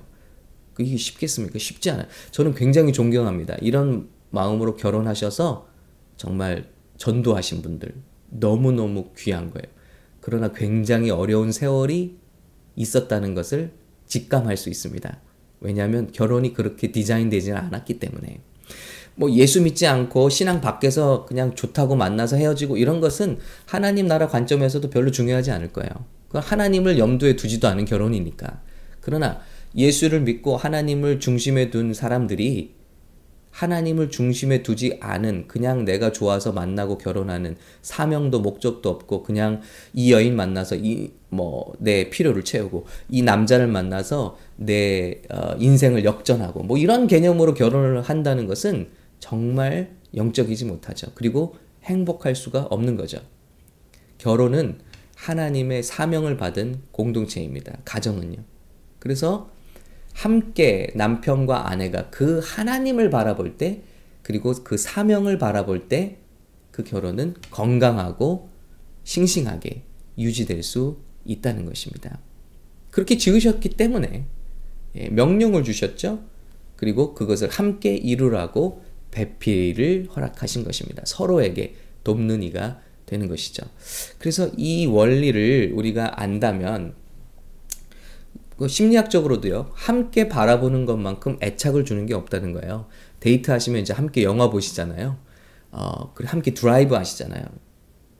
이게 0.81 0.97
쉽겠습니까? 0.97 1.59
쉽지 1.59 1.91
않아요. 1.91 2.07
저는 2.33 2.55
굉장히 2.55 2.93
존경합니다. 2.93 3.57
이런 3.61 4.09
마음으로 4.31 4.75
결혼하셔서 4.75 5.69
정말 6.17 6.69
전도하신 6.97 7.63
분들, 7.63 7.95
너무너무 8.31 9.11
귀한 9.17 9.51
거예요. 9.53 9.73
그러나 10.21 10.53
굉장히 10.53 11.11
어려운 11.11 11.53
세월이 11.53 12.19
있었다는 12.75 13.35
것을 13.35 13.73
직감할 14.07 14.57
수 14.57 14.71
있습니다. 14.71 15.21
왜냐하면 15.61 16.11
결혼이 16.11 16.55
그렇게 16.55 16.91
디자인되지는 16.91 17.57
않았기 17.57 18.01
때문에. 18.01 18.41
뭐 19.17 19.31
예수 19.31 19.63
믿지 19.63 19.87
않고 19.87 20.29
신앙 20.29 20.61
밖에서 20.61 21.25
그냥 21.27 21.55
좋다고 21.55 21.95
만나서 21.95 22.37
헤어지고 22.37 22.79
이런 22.79 23.01
것은 23.01 23.39
하나님 23.67 24.09
나라 24.09 24.27
관점에서도 24.27 24.91
별로 24.91 25.13
중요하지 25.13 25.53
않을 25.53 25.73
거예요. 25.73 25.91
그 26.35 26.41
하나님을 26.43 26.99
염두에 26.99 27.37
두지도 27.37 27.69
않은 27.69 27.85
결혼이니까. 27.85 28.61
그러나 29.01 29.41
예수를 29.77 30.23
믿고 30.23 30.57
하나님을 30.57 31.21
중심에 31.21 31.71
둔 31.71 31.95
사람들이 31.95 32.75
하나님을 33.53 34.11
중심에 34.11 34.65
두지 34.65 34.99
않은 35.01 35.47
그냥 35.47 35.85
내가 35.85 36.11
좋아서 36.11 36.51
만나고 36.51 36.99
결혼하는 36.99 37.55
사명도 37.83 38.41
목적도 38.41 38.91
없고 38.91 39.23
그냥 39.23 39.61
이 39.93 40.13
여인 40.13 40.35
만나서 40.35 40.75
이 40.75 41.13
뭐 41.31 41.75
내 41.79 42.11
필요를 42.11 42.43
채우고 42.43 42.87
이 43.11 43.23
남자를 43.23 43.69
만나서 43.69 44.37
내 44.57 45.23
어, 45.31 45.55
인생을 45.59 46.05
역전하고 46.05 46.65
뭐 46.65 46.79
이런 46.79 47.07
개념으로 47.07 47.55
결혼을 47.55 48.03
한다는 48.03 48.49
것은 48.49 48.89
정말 49.21 49.95
영적이지 50.17 50.65
못하죠. 50.65 51.09
그리고 51.15 51.55
행복할 51.85 52.35
수가 52.35 52.63
없는 52.71 52.97
거죠. 52.97 53.19
결혼은 54.19 54.79
하나님의 55.25 55.83
사명을 55.83 56.37
받은 56.37 56.83
공동체입니다. 56.93 57.79
가정은요. 57.85 58.39
그래서 58.99 59.51
함께 60.13 60.89
남편과 60.95 61.71
아내가 61.71 62.11
그 62.11 62.41
하나님을 62.45 63.11
바라볼 63.11 63.57
때 63.57 63.83
그리고 64.23 64.53
그 64.65 64.77
사명을 64.77 65.39
바라볼 65.39 65.89
때 65.89 66.25
그 66.75 66.83
결혼은 66.83 67.35
건강하고 67.53 68.51
싱싱하게 69.05 69.85
유지될 70.19 70.65
수 70.65 70.99
있다는 71.25 71.67
것입니다. 71.67 72.19
그렇게 72.91 73.17
지으셨기 73.17 73.69
때문에 73.71 74.27
예, 74.97 75.09
명령을 75.09 75.63
주셨죠. 75.63 76.25
그리고 76.75 77.15
그것을 77.15 77.49
함께 77.49 77.95
이루라고 77.95 78.83
배필을 79.13 80.09
허락하신 80.17 80.65
것입니다. 80.65 81.05
서로에게 81.07 81.77
돕는 82.03 82.43
이가 82.43 82.81
되는 83.07 83.29
것이죠. 83.29 83.67
그래서 84.19 84.51
이 84.57 84.87
원리를 84.87 85.73
우리가 85.75 86.21
안다면 86.21 86.95
그 88.57 88.69
심리학적으로도요, 88.69 89.71
함께 89.75 90.29
바라보는 90.29 90.87
것만큼 90.87 91.39
애착을 91.43 91.85
주는 91.85 92.07
게 92.07 92.15
없다는 92.15 92.53
거예요. 92.53 92.87
데이트 93.21 93.51
하시면 93.51 93.83
이제 93.83 93.93
함께 93.93 94.23
영화 94.23 94.49
보시잖아요. 94.51 95.17
어, 95.73 96.13
그리고 96.15 96.31
함께 96.31 96.55
드라이브 96.55 96.95
하시잖아요. 96.95 97.45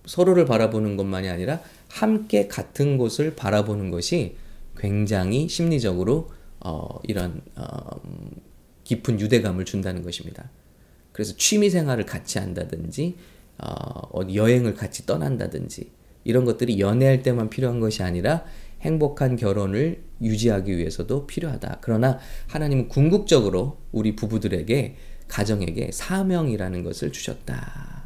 서로를 0.07 0.45
바라보는 0.45 0.97
것만이 0.97 1.29
아니라 1.29 1.61
함께 1.89 2.49
같은 2.49 2.99
곳을 2.99 3.37
바라보는 3.37 3.91
것이 3.91 4.37
굉장히 4.77 5.49
심리적으로 5.49 6.31
어, 6.61 6.99
이런 7.05 7.41
어, 7.55 8.01
깊은 8.83 9.21
유대감을 9.21 9.65
준다는 9.65 10.03
것입니다. 10.03 10.51
그래서 11.13 11.37
취미 11.37 11.71
생활을 11.71 12.07
같이 12.07 12.39
한다든지 12.39 13.17
어, 13.59 14.21
여행을 14.33 14.75
같이 14.75 15.07
떠난다든지 15.07 15.91
이런 16.25 16.45
것들이 16.45 16.81
연애할 16.81 17.23
때만 17.23 17.51
필요한 17.51 17.81
것이 17.81 18.03
아니라 18.03 18.45
행복한 18.81 19.37
결혼을 19.37 20.03
유지하기 20.23 20.77
위해서도 20.77 21.27
필요하다. 21.27 21.79
그러나 21.81 22.19
하나님은 22.49 22.89
궁극적으로 22.89 23.79
우리 23.93 24.17
부부들에게 24.17 24.97
가정에게 25.29 25.91
사명이라는 25.93 26.83
것을 26.83 27.13
주셨다. 27.13 28.03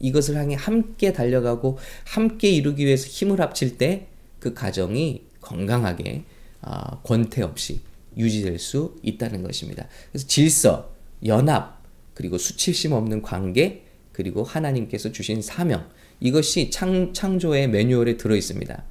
이것을 0.00 0.36
향해 0.36 0.56
함께 0.56 1.12
달려가고 1.12 1.78
함께 2.06 2.50
이루기 2.50 2.86
위해서 2.86 3.06
힘을 3.06 3.40
합칠 3.40 3.78
때 3.78 4.12
그 4.42 4.54
가정이 4.54 5.22
건강하게 5.40 6.24
어, 6.62 7.00
권태 7.04 7.42
없이 7.42 7.80
유지될 8.16 8.58
수 8.58 8.96
있다는 9.02 9.44
것입니다. 9.44 9.86
그래서 10.10 10.26
질서, 10.26 10.92
연합, 11.24 11.80
그리고 12.14 12.38
수치심 12.38 12.92
없는 12.92 13.22
관계, 13.22 13.84
그리고 14.12 14.44
하나님께서 14.44 15.12
주신 15.12 15.42
사명, 15.42 15.88
이것이 16.20 16.70
창, 16.70 17.12
창조의 17.12 17.68
매뉴얼에 17.68 18.16
들어 18.16 18.36
있습니다. 18.36 18.84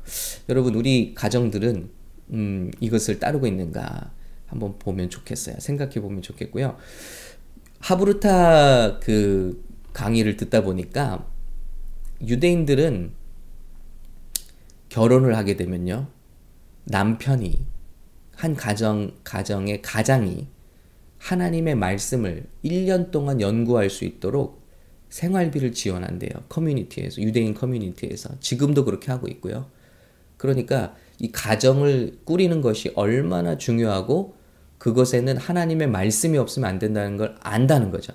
여러분, 0.49 0.75
우리 0.75 1.13
가정들은 1.15 1.89
음, 2.33 2.71
이것을 2.79 3.19
따르고 3.19 3.47
있는가 3.47 4.11
한번 4.47 4.77
보면 4.79 5.09
좋겠어요. 5.09 5.55
생각해 5.59 5.95
보면 6.01 6.21
좋겠고요. 6.21 6.77
하브르타 7.79 8.99
그 8.99 9.63
강의를 9.93 10.37
듣다 10.37 10.61
보니까 10.61 11.27
유대인들은 12.25 13.11
결혼을 14.89 15.35
하게 15.37 15.55
되면요. 15.55 16.07
남편이 16.85 17.65
한 18.35 18.55
가정 18.55 19.11
가정의 19.23 19.81
가장이 19.81 20.47
하나님의 21.17 21.75
말씀을 21.75 22.45
1년 22.65 23.11
동안 23.11 23.39
연구할 23.39 23.89
수 23.89 24.03
있도록 24.05 24.60
생활비를 25.11 25.73
지원한대요. 25.73 26.31
커뮤니티에서, 26.49 27.21
유대인 27.21 27.53
커뮤니티에서. 27.53 28.29
지금도 28.39 28.85
그렇게 28.85 29.11
하고 29.11 29.27
있고요. 29.27 29.67
그러니까 30.37 30.95
이 31.19 31.31
가정을 31.31 32.19
꾸리는 32.23 32.61
것이 32.61 32.91
얼마나 32.95 33.57
중요하고 33.57 34.35
그것에는 34.79 35.37
하나님의 35.37 35.89
말씀이 35.89 36.37
없으면 36.37 36.67
안 36.67 36.79
된다는 36.79 37.17
걸 37.17 37.35
안다는 37.41 37.91
거죠. 37.91 38.13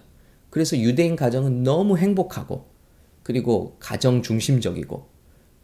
그래서 0.51 0.77
유대인 0.77 1.15
가정은 1.15 1.63
너무 1.63 1.99
행복하고 1.99 2.67
그리고 3.23 3.77
가정 3.79 4.23
중심적이고 4.23 5.07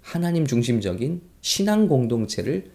하나님 0.01 0.47
중심적인 0.47 1.23
신앙 1.41 1.89
공동체를 1.89 2.71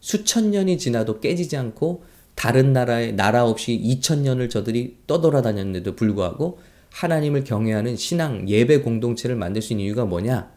수천 0.00 0.50
년이 0.50 0.78
지나도 0.78 1.20
깨지지 1.20 1.56
않고 1.56 2.04
다른 2.34 2.72
나라의 2.72 3.14
나라 3.14 3.46
없이 3.46 3.80
2000년을 3.82 4.50
저들이 4.50 4.98
떠돌아다녔는데도 5.06 5.96
불구하고 5.96 6.58
하나님을 6.92 7.44
경외하는 7.44 7.96
신앙 7.96 8.48
예배 8.48 8.80
공동체를 8.82 9.36
만들 9.36 9.62
수 9.62 9.72
있는 9.72 9.86
이유가 9.86 10.04
뭐냐? 10.04 10.52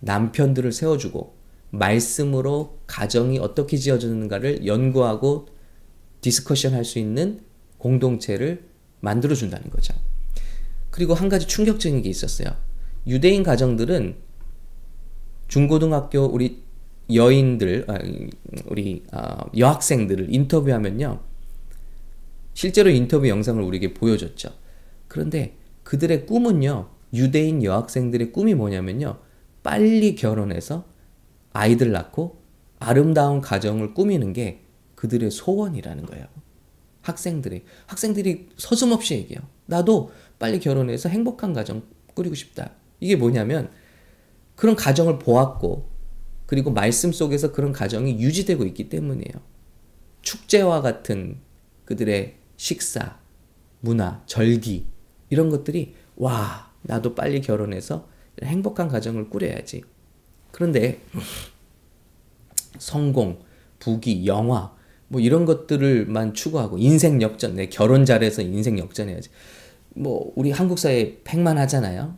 남편들을 0.00 0.72
세워주고 0.72 1.36
말씀으로 1.70 2.78
가정이 2.86 3.38
어떻게 3.38 3.76
지어지는가를 3.76 4.66
연구하고 4.66 5.48
discussion 6.20 6.74
할 6.74 6.84
수 6.84 6.98
있는 6.98 7.40
공동체를 7.78 8.64
만들어 9.00 9.34
준다는 9.34 9.70
거죠. 9.70 9.94
그리고 10.90 11.14
한 11.14 11.28
가지 11.28 11.46
충격적인 11.46 12.02
게 12.02 12.08
있었어요. 12.08 12.48
유대인 13.06 13.42
가정들은 13.42 14.16
중고등학교 15.48 16.24
우리 16.24 16.62
여인들, 17.12 17.84
아, 17.88 17.98
우리 18.66 19.04
아, 19.12 19.44
여학생들을 19.56 20.32
인터뷰하면요. 20.32 21.20
실제로 22.54 22.90
인터뷰 22.90 23.28
영상을 23.28 23.62
우리에게 23.62 23.94
보여줬죠. 23.94 24.50
그런데 25.16 25.56
그들의 25.82 26.26
꿈은요. 26.26 26.90
유대인 27.14 27.64
여학생들의 27.64 28.32
꿈이 28.32 28.54
뭐냐면요. 28.54 29.18
빨리 29.62 30.14
결혼해서 30.14 30.84
아이들 31.54 31.90
낳고 31.90 32.42
아름다운 32.78 33.40
가정을 33.40 33.94
꾸미는 33.94 34.34
게 34.34 34.60
그들의 34.94 35.30
소원이라는 35.30 36.04
거예요. 36.04 36.26
학생들이 37.00 37.64
학생들이 37.86 38.50
서슴없이 38.58 39.14
얘기해요. 39.14 39.40
나도 39.64 40.12
빨리 40.38 40.60
결혼해서 40.60 41.08
행복한 41.08 41.54
가정 41.54 41.84
꾸리고 42.12 42.34
싶다. 42.34 42.72
이게 43.00 43.16
뭐냐면 43.16 43.70
그런 44.54 44.76
가정을 44.76 45.18
보았고 45.18 45.88
그리고 46.44 46.72
말씀 46.72 47.10
속에서 47.10 47.52
그런 47.52 47.72
가정이 47.72 48.20
유지되고 48.20 48.66
있기 48.66 48.90
때문이에요. 48.90 49.32
축제와 50.20 50.82
같은 50.82 51.38
그들의 51.86 52.36
식사, 52.58 53.18
문화, 53.80 54.22
절기 54.26 54.95
이런 55.30 55.50
것들이 55.50 55.94
와 56.16 56.72
나도 56.82 57.14
빨리 57.14 57.40
결혼해서 57.40 58.08
행복한 58.42 58.88
가정을 58.88 59.30
꾸려야지. 59.30 59.82
그런데 60.52 61.00
성공, 62.78 63.40
부귀, 63.78 64.26
영화 64.26 64.74
뭐 65.08 65.20
이런 65.20 65.44
것들을만 65.44 66.34
추구하고 66.34 66.78
인생 66.78 67.22
역전, 67.22 67.54
내 67.54 67.68
결혼 67.68 68.04
잘해서 68.04 68.42
인생 68.42 68.78
역전해야지. 68.78 69.30
뭐 69.94 70.32
우리 70.36 70.50
한국 70.50 70.78
사회 70.78 71.20
팽만하잖아요. 71.24 72.16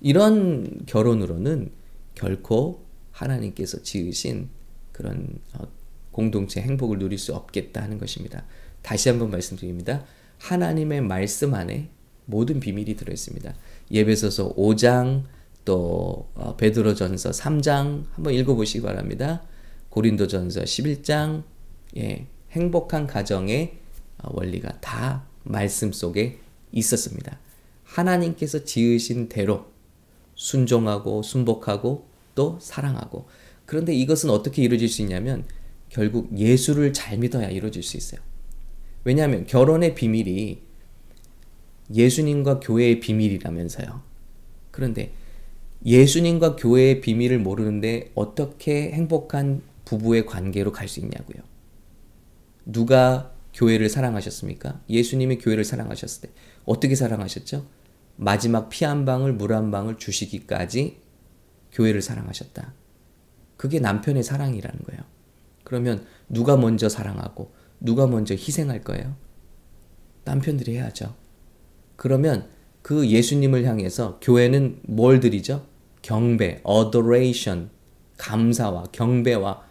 이런 0.00 0.84
결혼으로는 0.86 1.70
결코 2.14 2.84
하나님께서 3.10 3.82
지으신 3.82 4.50
그런 4.92 5.38
어, 5.54 5.66
공동체 6.12 6.60
행복을 6.60 6.98
누릴 6.98 7.18
수 7.18 7.34
없겠다 7.34 7.82
하는 7.82 7.98
것입니다. 7.98 8.44
다시 8.82 9.08
한번 9.08 9.30
말씀드립니다. 9.30 10.04
하나님의 10.38 11.00
말씀 11.00 11.54
안에 11.54 11.90
모든 12.26 12.60
비밀이 12.60 12.96
들어 12.96 13.12
있습니다. 13.12 13.54
예배소서 13.90 14.54
5장 14.54 15.24
또 15.64 16.28
어, 16.34 16.56
베드로전서 16.56 17.30
3장 17.30 18.04
한번 18.12 18.34
읽어 18.34 18.54
보시기 18.54 18.82
바랍니다. 18.82 19.42
고린도전서 19.90 20.62
11장 20.62 21.44
예, 21.96 22.26
행복한 22.52 23.06
가정의 23.06 23.78
어, 24.18 24.30
원리가 24.32 24.80
다 24.80 25.26
말씀 25.42 25.92
속에 25.92 26.38
있었습니다. 26.72 27.38
하나님께서 27.84 28.64
지으신 28.64 29.28
대로 29.28 29.66
순종하고 30.34 31.22
순복하고 31.22 32.06
또 32.34 32.58
사랑하고 32.60 33.26
그런데 33.64 33.94
이것은 33.94 34.30
어떻게 34.30 34.62
이루어질 34.62 34.88
수 34.88 35.02
있냐면 35.02 35.44
결국 35.88 36.36
예수를 36.36 36.92
잘 36.92 37.18
믿어야 37.18 37.48
이루어질 37.48 37.82
수 37.82 37.96
있어요. 37.96 38.20
왜냐하면 39.04 39.46
결혼의 39.46 39.94
비밀이 39.94 40.65
예수님과 41.94 42.60
교회의 42.60 43.00
비밀이라면서요. 43.00 44.02
그런데 44.70 45.12
예수님과 45.84 46.56
교회의 46.56 47.00
비밀을 47.00 47.38
모르는데 47.38 48.10
어떻게 48.14 48.90
행복한 48.92 49.62
부부의 49.84 50.26
관계로 50.26 50.72
갈 50.72 50.88
수 50.88 51.00
있냐고요. 51.00 51.42
누가 52.64 53.32
교회를 53.54 53.88
사랑하셨습니까? 53.88 54.80
예수님이 54.90 55.38
교회를 55.38 55.64
사랑하셨을 55.64 56.22
때 56.22 56.34
어떻게 56.64 56.94
사랑하셨죠? 56.94 57.66
마지막 58.16 58.68
피 58.68 58.84
한 58.84 59.04
방울 59.04 59.32
물 59.32 59.52
한 59.52 59.70
방울 59.70 59.98
주시기까지 59.98 60.98
교회를 61.72 62.02
사랑하셨다. 62.02 62.74
그게 63.56 63.78
남편의 63.78 64.22
사랑이라는 64.22 64.80
거예요. 64.82 65.02
그러면 65.64 66.04
누가 66.28 66.56
먼저 66.56 66.88
사랑하고 66.88 67.52
누가 67.80 68.06
먼저 68.06 68.34
희생할 68.34 68.82
거예요? 68.82 69.16
남편들이 70.24 70.76
해야죠. 70.76 71.14
그러면 71.96 72.48
그 72.82 73.08
예수님을 73.08 73.64
향해서 73.64 74.20
교회는 74.22 74.80
뭘 74.82 75.20
드리죠? 75.20 75.66
경배, 76.02 76.62
adoration, 76.68 77.70
감사와 78.16 78.84
경배와 78.92 79.64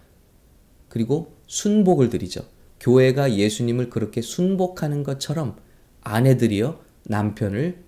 그리고 0.89 1.37
순복을 1.47 2.09
드리죠. 2.09 2.41
교회가 2.79 3.33
예수님을 3.33 3.89
그렇게 3.89 4.21
순복하는 4.21 5.03
것처럼 5.03 5.55
아내들이요 6.01 6.79
남편을 7.05 7.83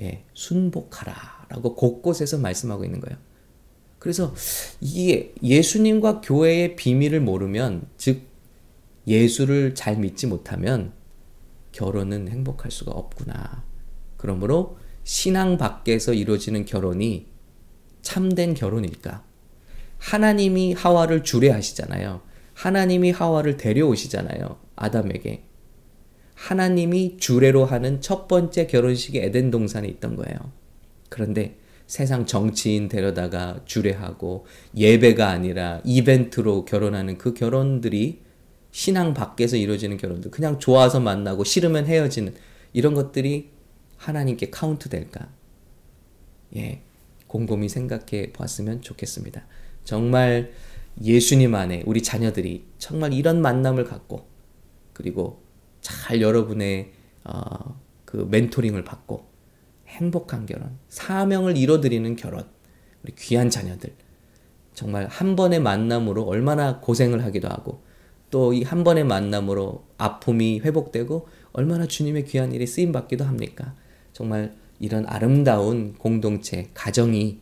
예, 0.00 0.24
순복하라라고 0.32 1.74
곳곳에서 1.74 2.38
말씀하고 2.38 2.84
있는 2.84 3.00
거예요. 3.00 3.18
그래서 3.98 4.34
이게 4.80 5.34
예수님과 5.42 6.22
교회의 6.22 6.76
비밀을 6.76 7.20
모르면 7.20 7.86
즉 7.98 8.22
예수를 9.06 9.74
잘 9.74 9.98
믿지 9.98 10.26
못하면 10.26 10.92
결혼은 11.72 12.28
행복할 12.28 12.70
수가 12.70 12.92
없구나. 12.92 13.69
그러므로 14.20 14.76
신앙 15.02 15.56
밖에서 15.56 16.12
이루어지는 16.12 16.66
결혼이 16.66 17.26
참된 18.02 18.52
결혼일까? 18.52 19.24
하나님이 19.96 20.74
하와를 20.74 21.24
주례하시잖아요. 21.24 22.20
하나님이 22.52 23.12
하와를 23.12 23.56
데려오시잖아요. 23.56 24.58
아담에게. 24.76 25.44
하나님이 26.34 27.16
주례로 27.16 27.64
하는 27.64 28.02
첫 28.02 28.28
번째 28.28 28.66
결혼식이 28.66 29.18
에덴 29.18 29.50
동산에 29.50 29.88
있던 29.88 30.16
거예요. 30.16 30.36
그런데 31.08 31.56
세상 31.86 32.26
정치인 32.26 32.88
데려다가 32.88 33.62
주례하고 33.64 34.44
예배가 34.76 35.28
아니라 35.28 35.80
이벤트로 35.84 36.66
결혼하는 36.66 37.16
그 37.16 37.32
결혼들이 37.32 38.20
신앙 38.70 39.14
밖에서 39.14 39.56
이루어지는 39.56 39.96
결혼들, 39.96 40.30
그냥 40.30 40.58
좋아서 40.58 41.00
만나고 41.00 41.44
싫으면 41.44 41.86
헤어지는 41.86 42.34
이런 42.74 42.92
것들이 42.94 43.59
하나님께 44.00 44.50
카운트 44.50 44.88
될까? 44.88 45.28
예, 46.56 46.82
곰곰이 47.26 47.68
생각해 47.68 48.32
보았으면 48.32 48.80
좋겠습니다. 48.80 49.44
정말 49.84 50.52
예수님 51.02 51.54
안에 51.54 51.82
우리 51.86 52.02
자녀들이 52.02 52.64
정말 52.78 53.12
이런 53.12 53.40
만남을 53.42 53.84
갖고 53.84 54.26
그리고 54.92 55.42
잘 55.80 56.20
여러분의 56.20 56.92
어, 57.24 57.78
그 58.04 58.26
멘토링을 58.30 58.84
받고 58.84 59.28
행복한 59.86 60.46
결혼, 60.46 60.78
사명을 60.88 61.56
이뤄드리는 61.56 62.16
결혼, 62.16 62.48
우리 63.02 63.14
귀한 63.16 63.50
자녀들 63.50 63.94
정말 64.72 65.06
한 65.08 65.36
번의 65.36 65.60
만남으로 65.60 66.24
얼마나 66.24 66.80
고생을 66.80 67.22
하기도 67.24 67.48
하고 67.48 67.82
또 68.30 68.52
이 68.54 68.62
한 68.62 68.84
번의 68.84 69.04
만남으로 69.04 69.84
아픔이 69.98 70.60
회복되고 70.60 71.28
얼마나 71.52 71.86
주님의 71.86 72.24
귀한 72.26 72.52
일에 72.52 72.64
쓰임 72.64 72.92
받기도 72.92 73.24
합니까? 73.24 73.74
정말 74.20 74.54
이런 74.80 75.06
아름다운 75.06 75.94
공동체, 75.94 76.68
가정이 76.74 77.38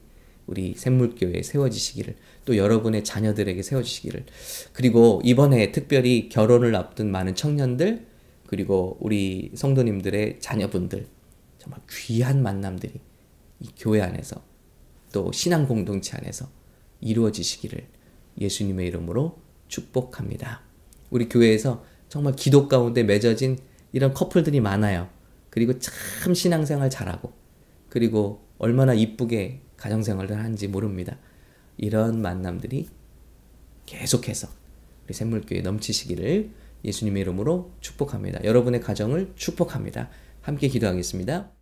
우리 0.47 0.75
샘물교회에 0.77 1.43
세워지시기를 1.43 2.15
또 2.45 2.57
여러분의 2.57 3.03
자녀들에게 3.03 3.61
세워지시기를 3.65 4.27
그리고 4.73 5.21
이번에 5.25 5.73
특별히 5.73 6.29
결혼을 6.29 6.77
앞둔 6.77 7.11
많은 7.11 7.35
청년들 7.35 8.07
그리고 8.47 8.97
우리 9.01 9.51
성도님들의 9.57 10.39
자녀분들 10.39 11.09
정말 11.59 11.81
귀한 11.91 12.45
만남들이 12.45 12.93
이 13.59 13.69
교회 13.77 14.01
안에서 14.01 14.41
또 15.11 15.33
신앙 15.33 15.67
공동체 15.67 16.17
안에서 16.17 16.49
이루어지시기를 17.01 17.89
예수님의 18.41 18.87
이름으로 18.87 19.37
축복합니다. 19.67 20.63
우리 21.11 21.29
교회에서 21.29 21.85
정말 22.09 22.37
기도 22.37 22.69
가운데 22.69 23.03
맺어진 23.03 23.59
이런 23.93 24.15
커플들이 24.15 24.61
많아요. 24.61 25.18
그리고 25.51 25.79
참 25.79 26.35
신앙생활 26.35 26.91
잘하고 26.91 27.33
그리고 27.89 28.47
얼마나 28.59 28.95
이쁘게 28.95 29.63
가정생활을 29.77 30.37
하는지 30.37 30.69
모릅니다. 30.69 31.19
이런 31.77 32.21
만남들이 32.21 32.89
계속해서 33.87 34.49
우리 35.05 35.15
샘물교회 35.15 35.63
넘치시기를 35.63 36.51
예수님의 36.85 37.23
이름으로 37.23 37.73
축복합니다. 37.81 38.45
여러분의 38.45 38.81
가정을 38.81 39.33
축복합니다. 39.37 40.11
함께 40.43 40.69
기도하겠습니다. 40.69 41.58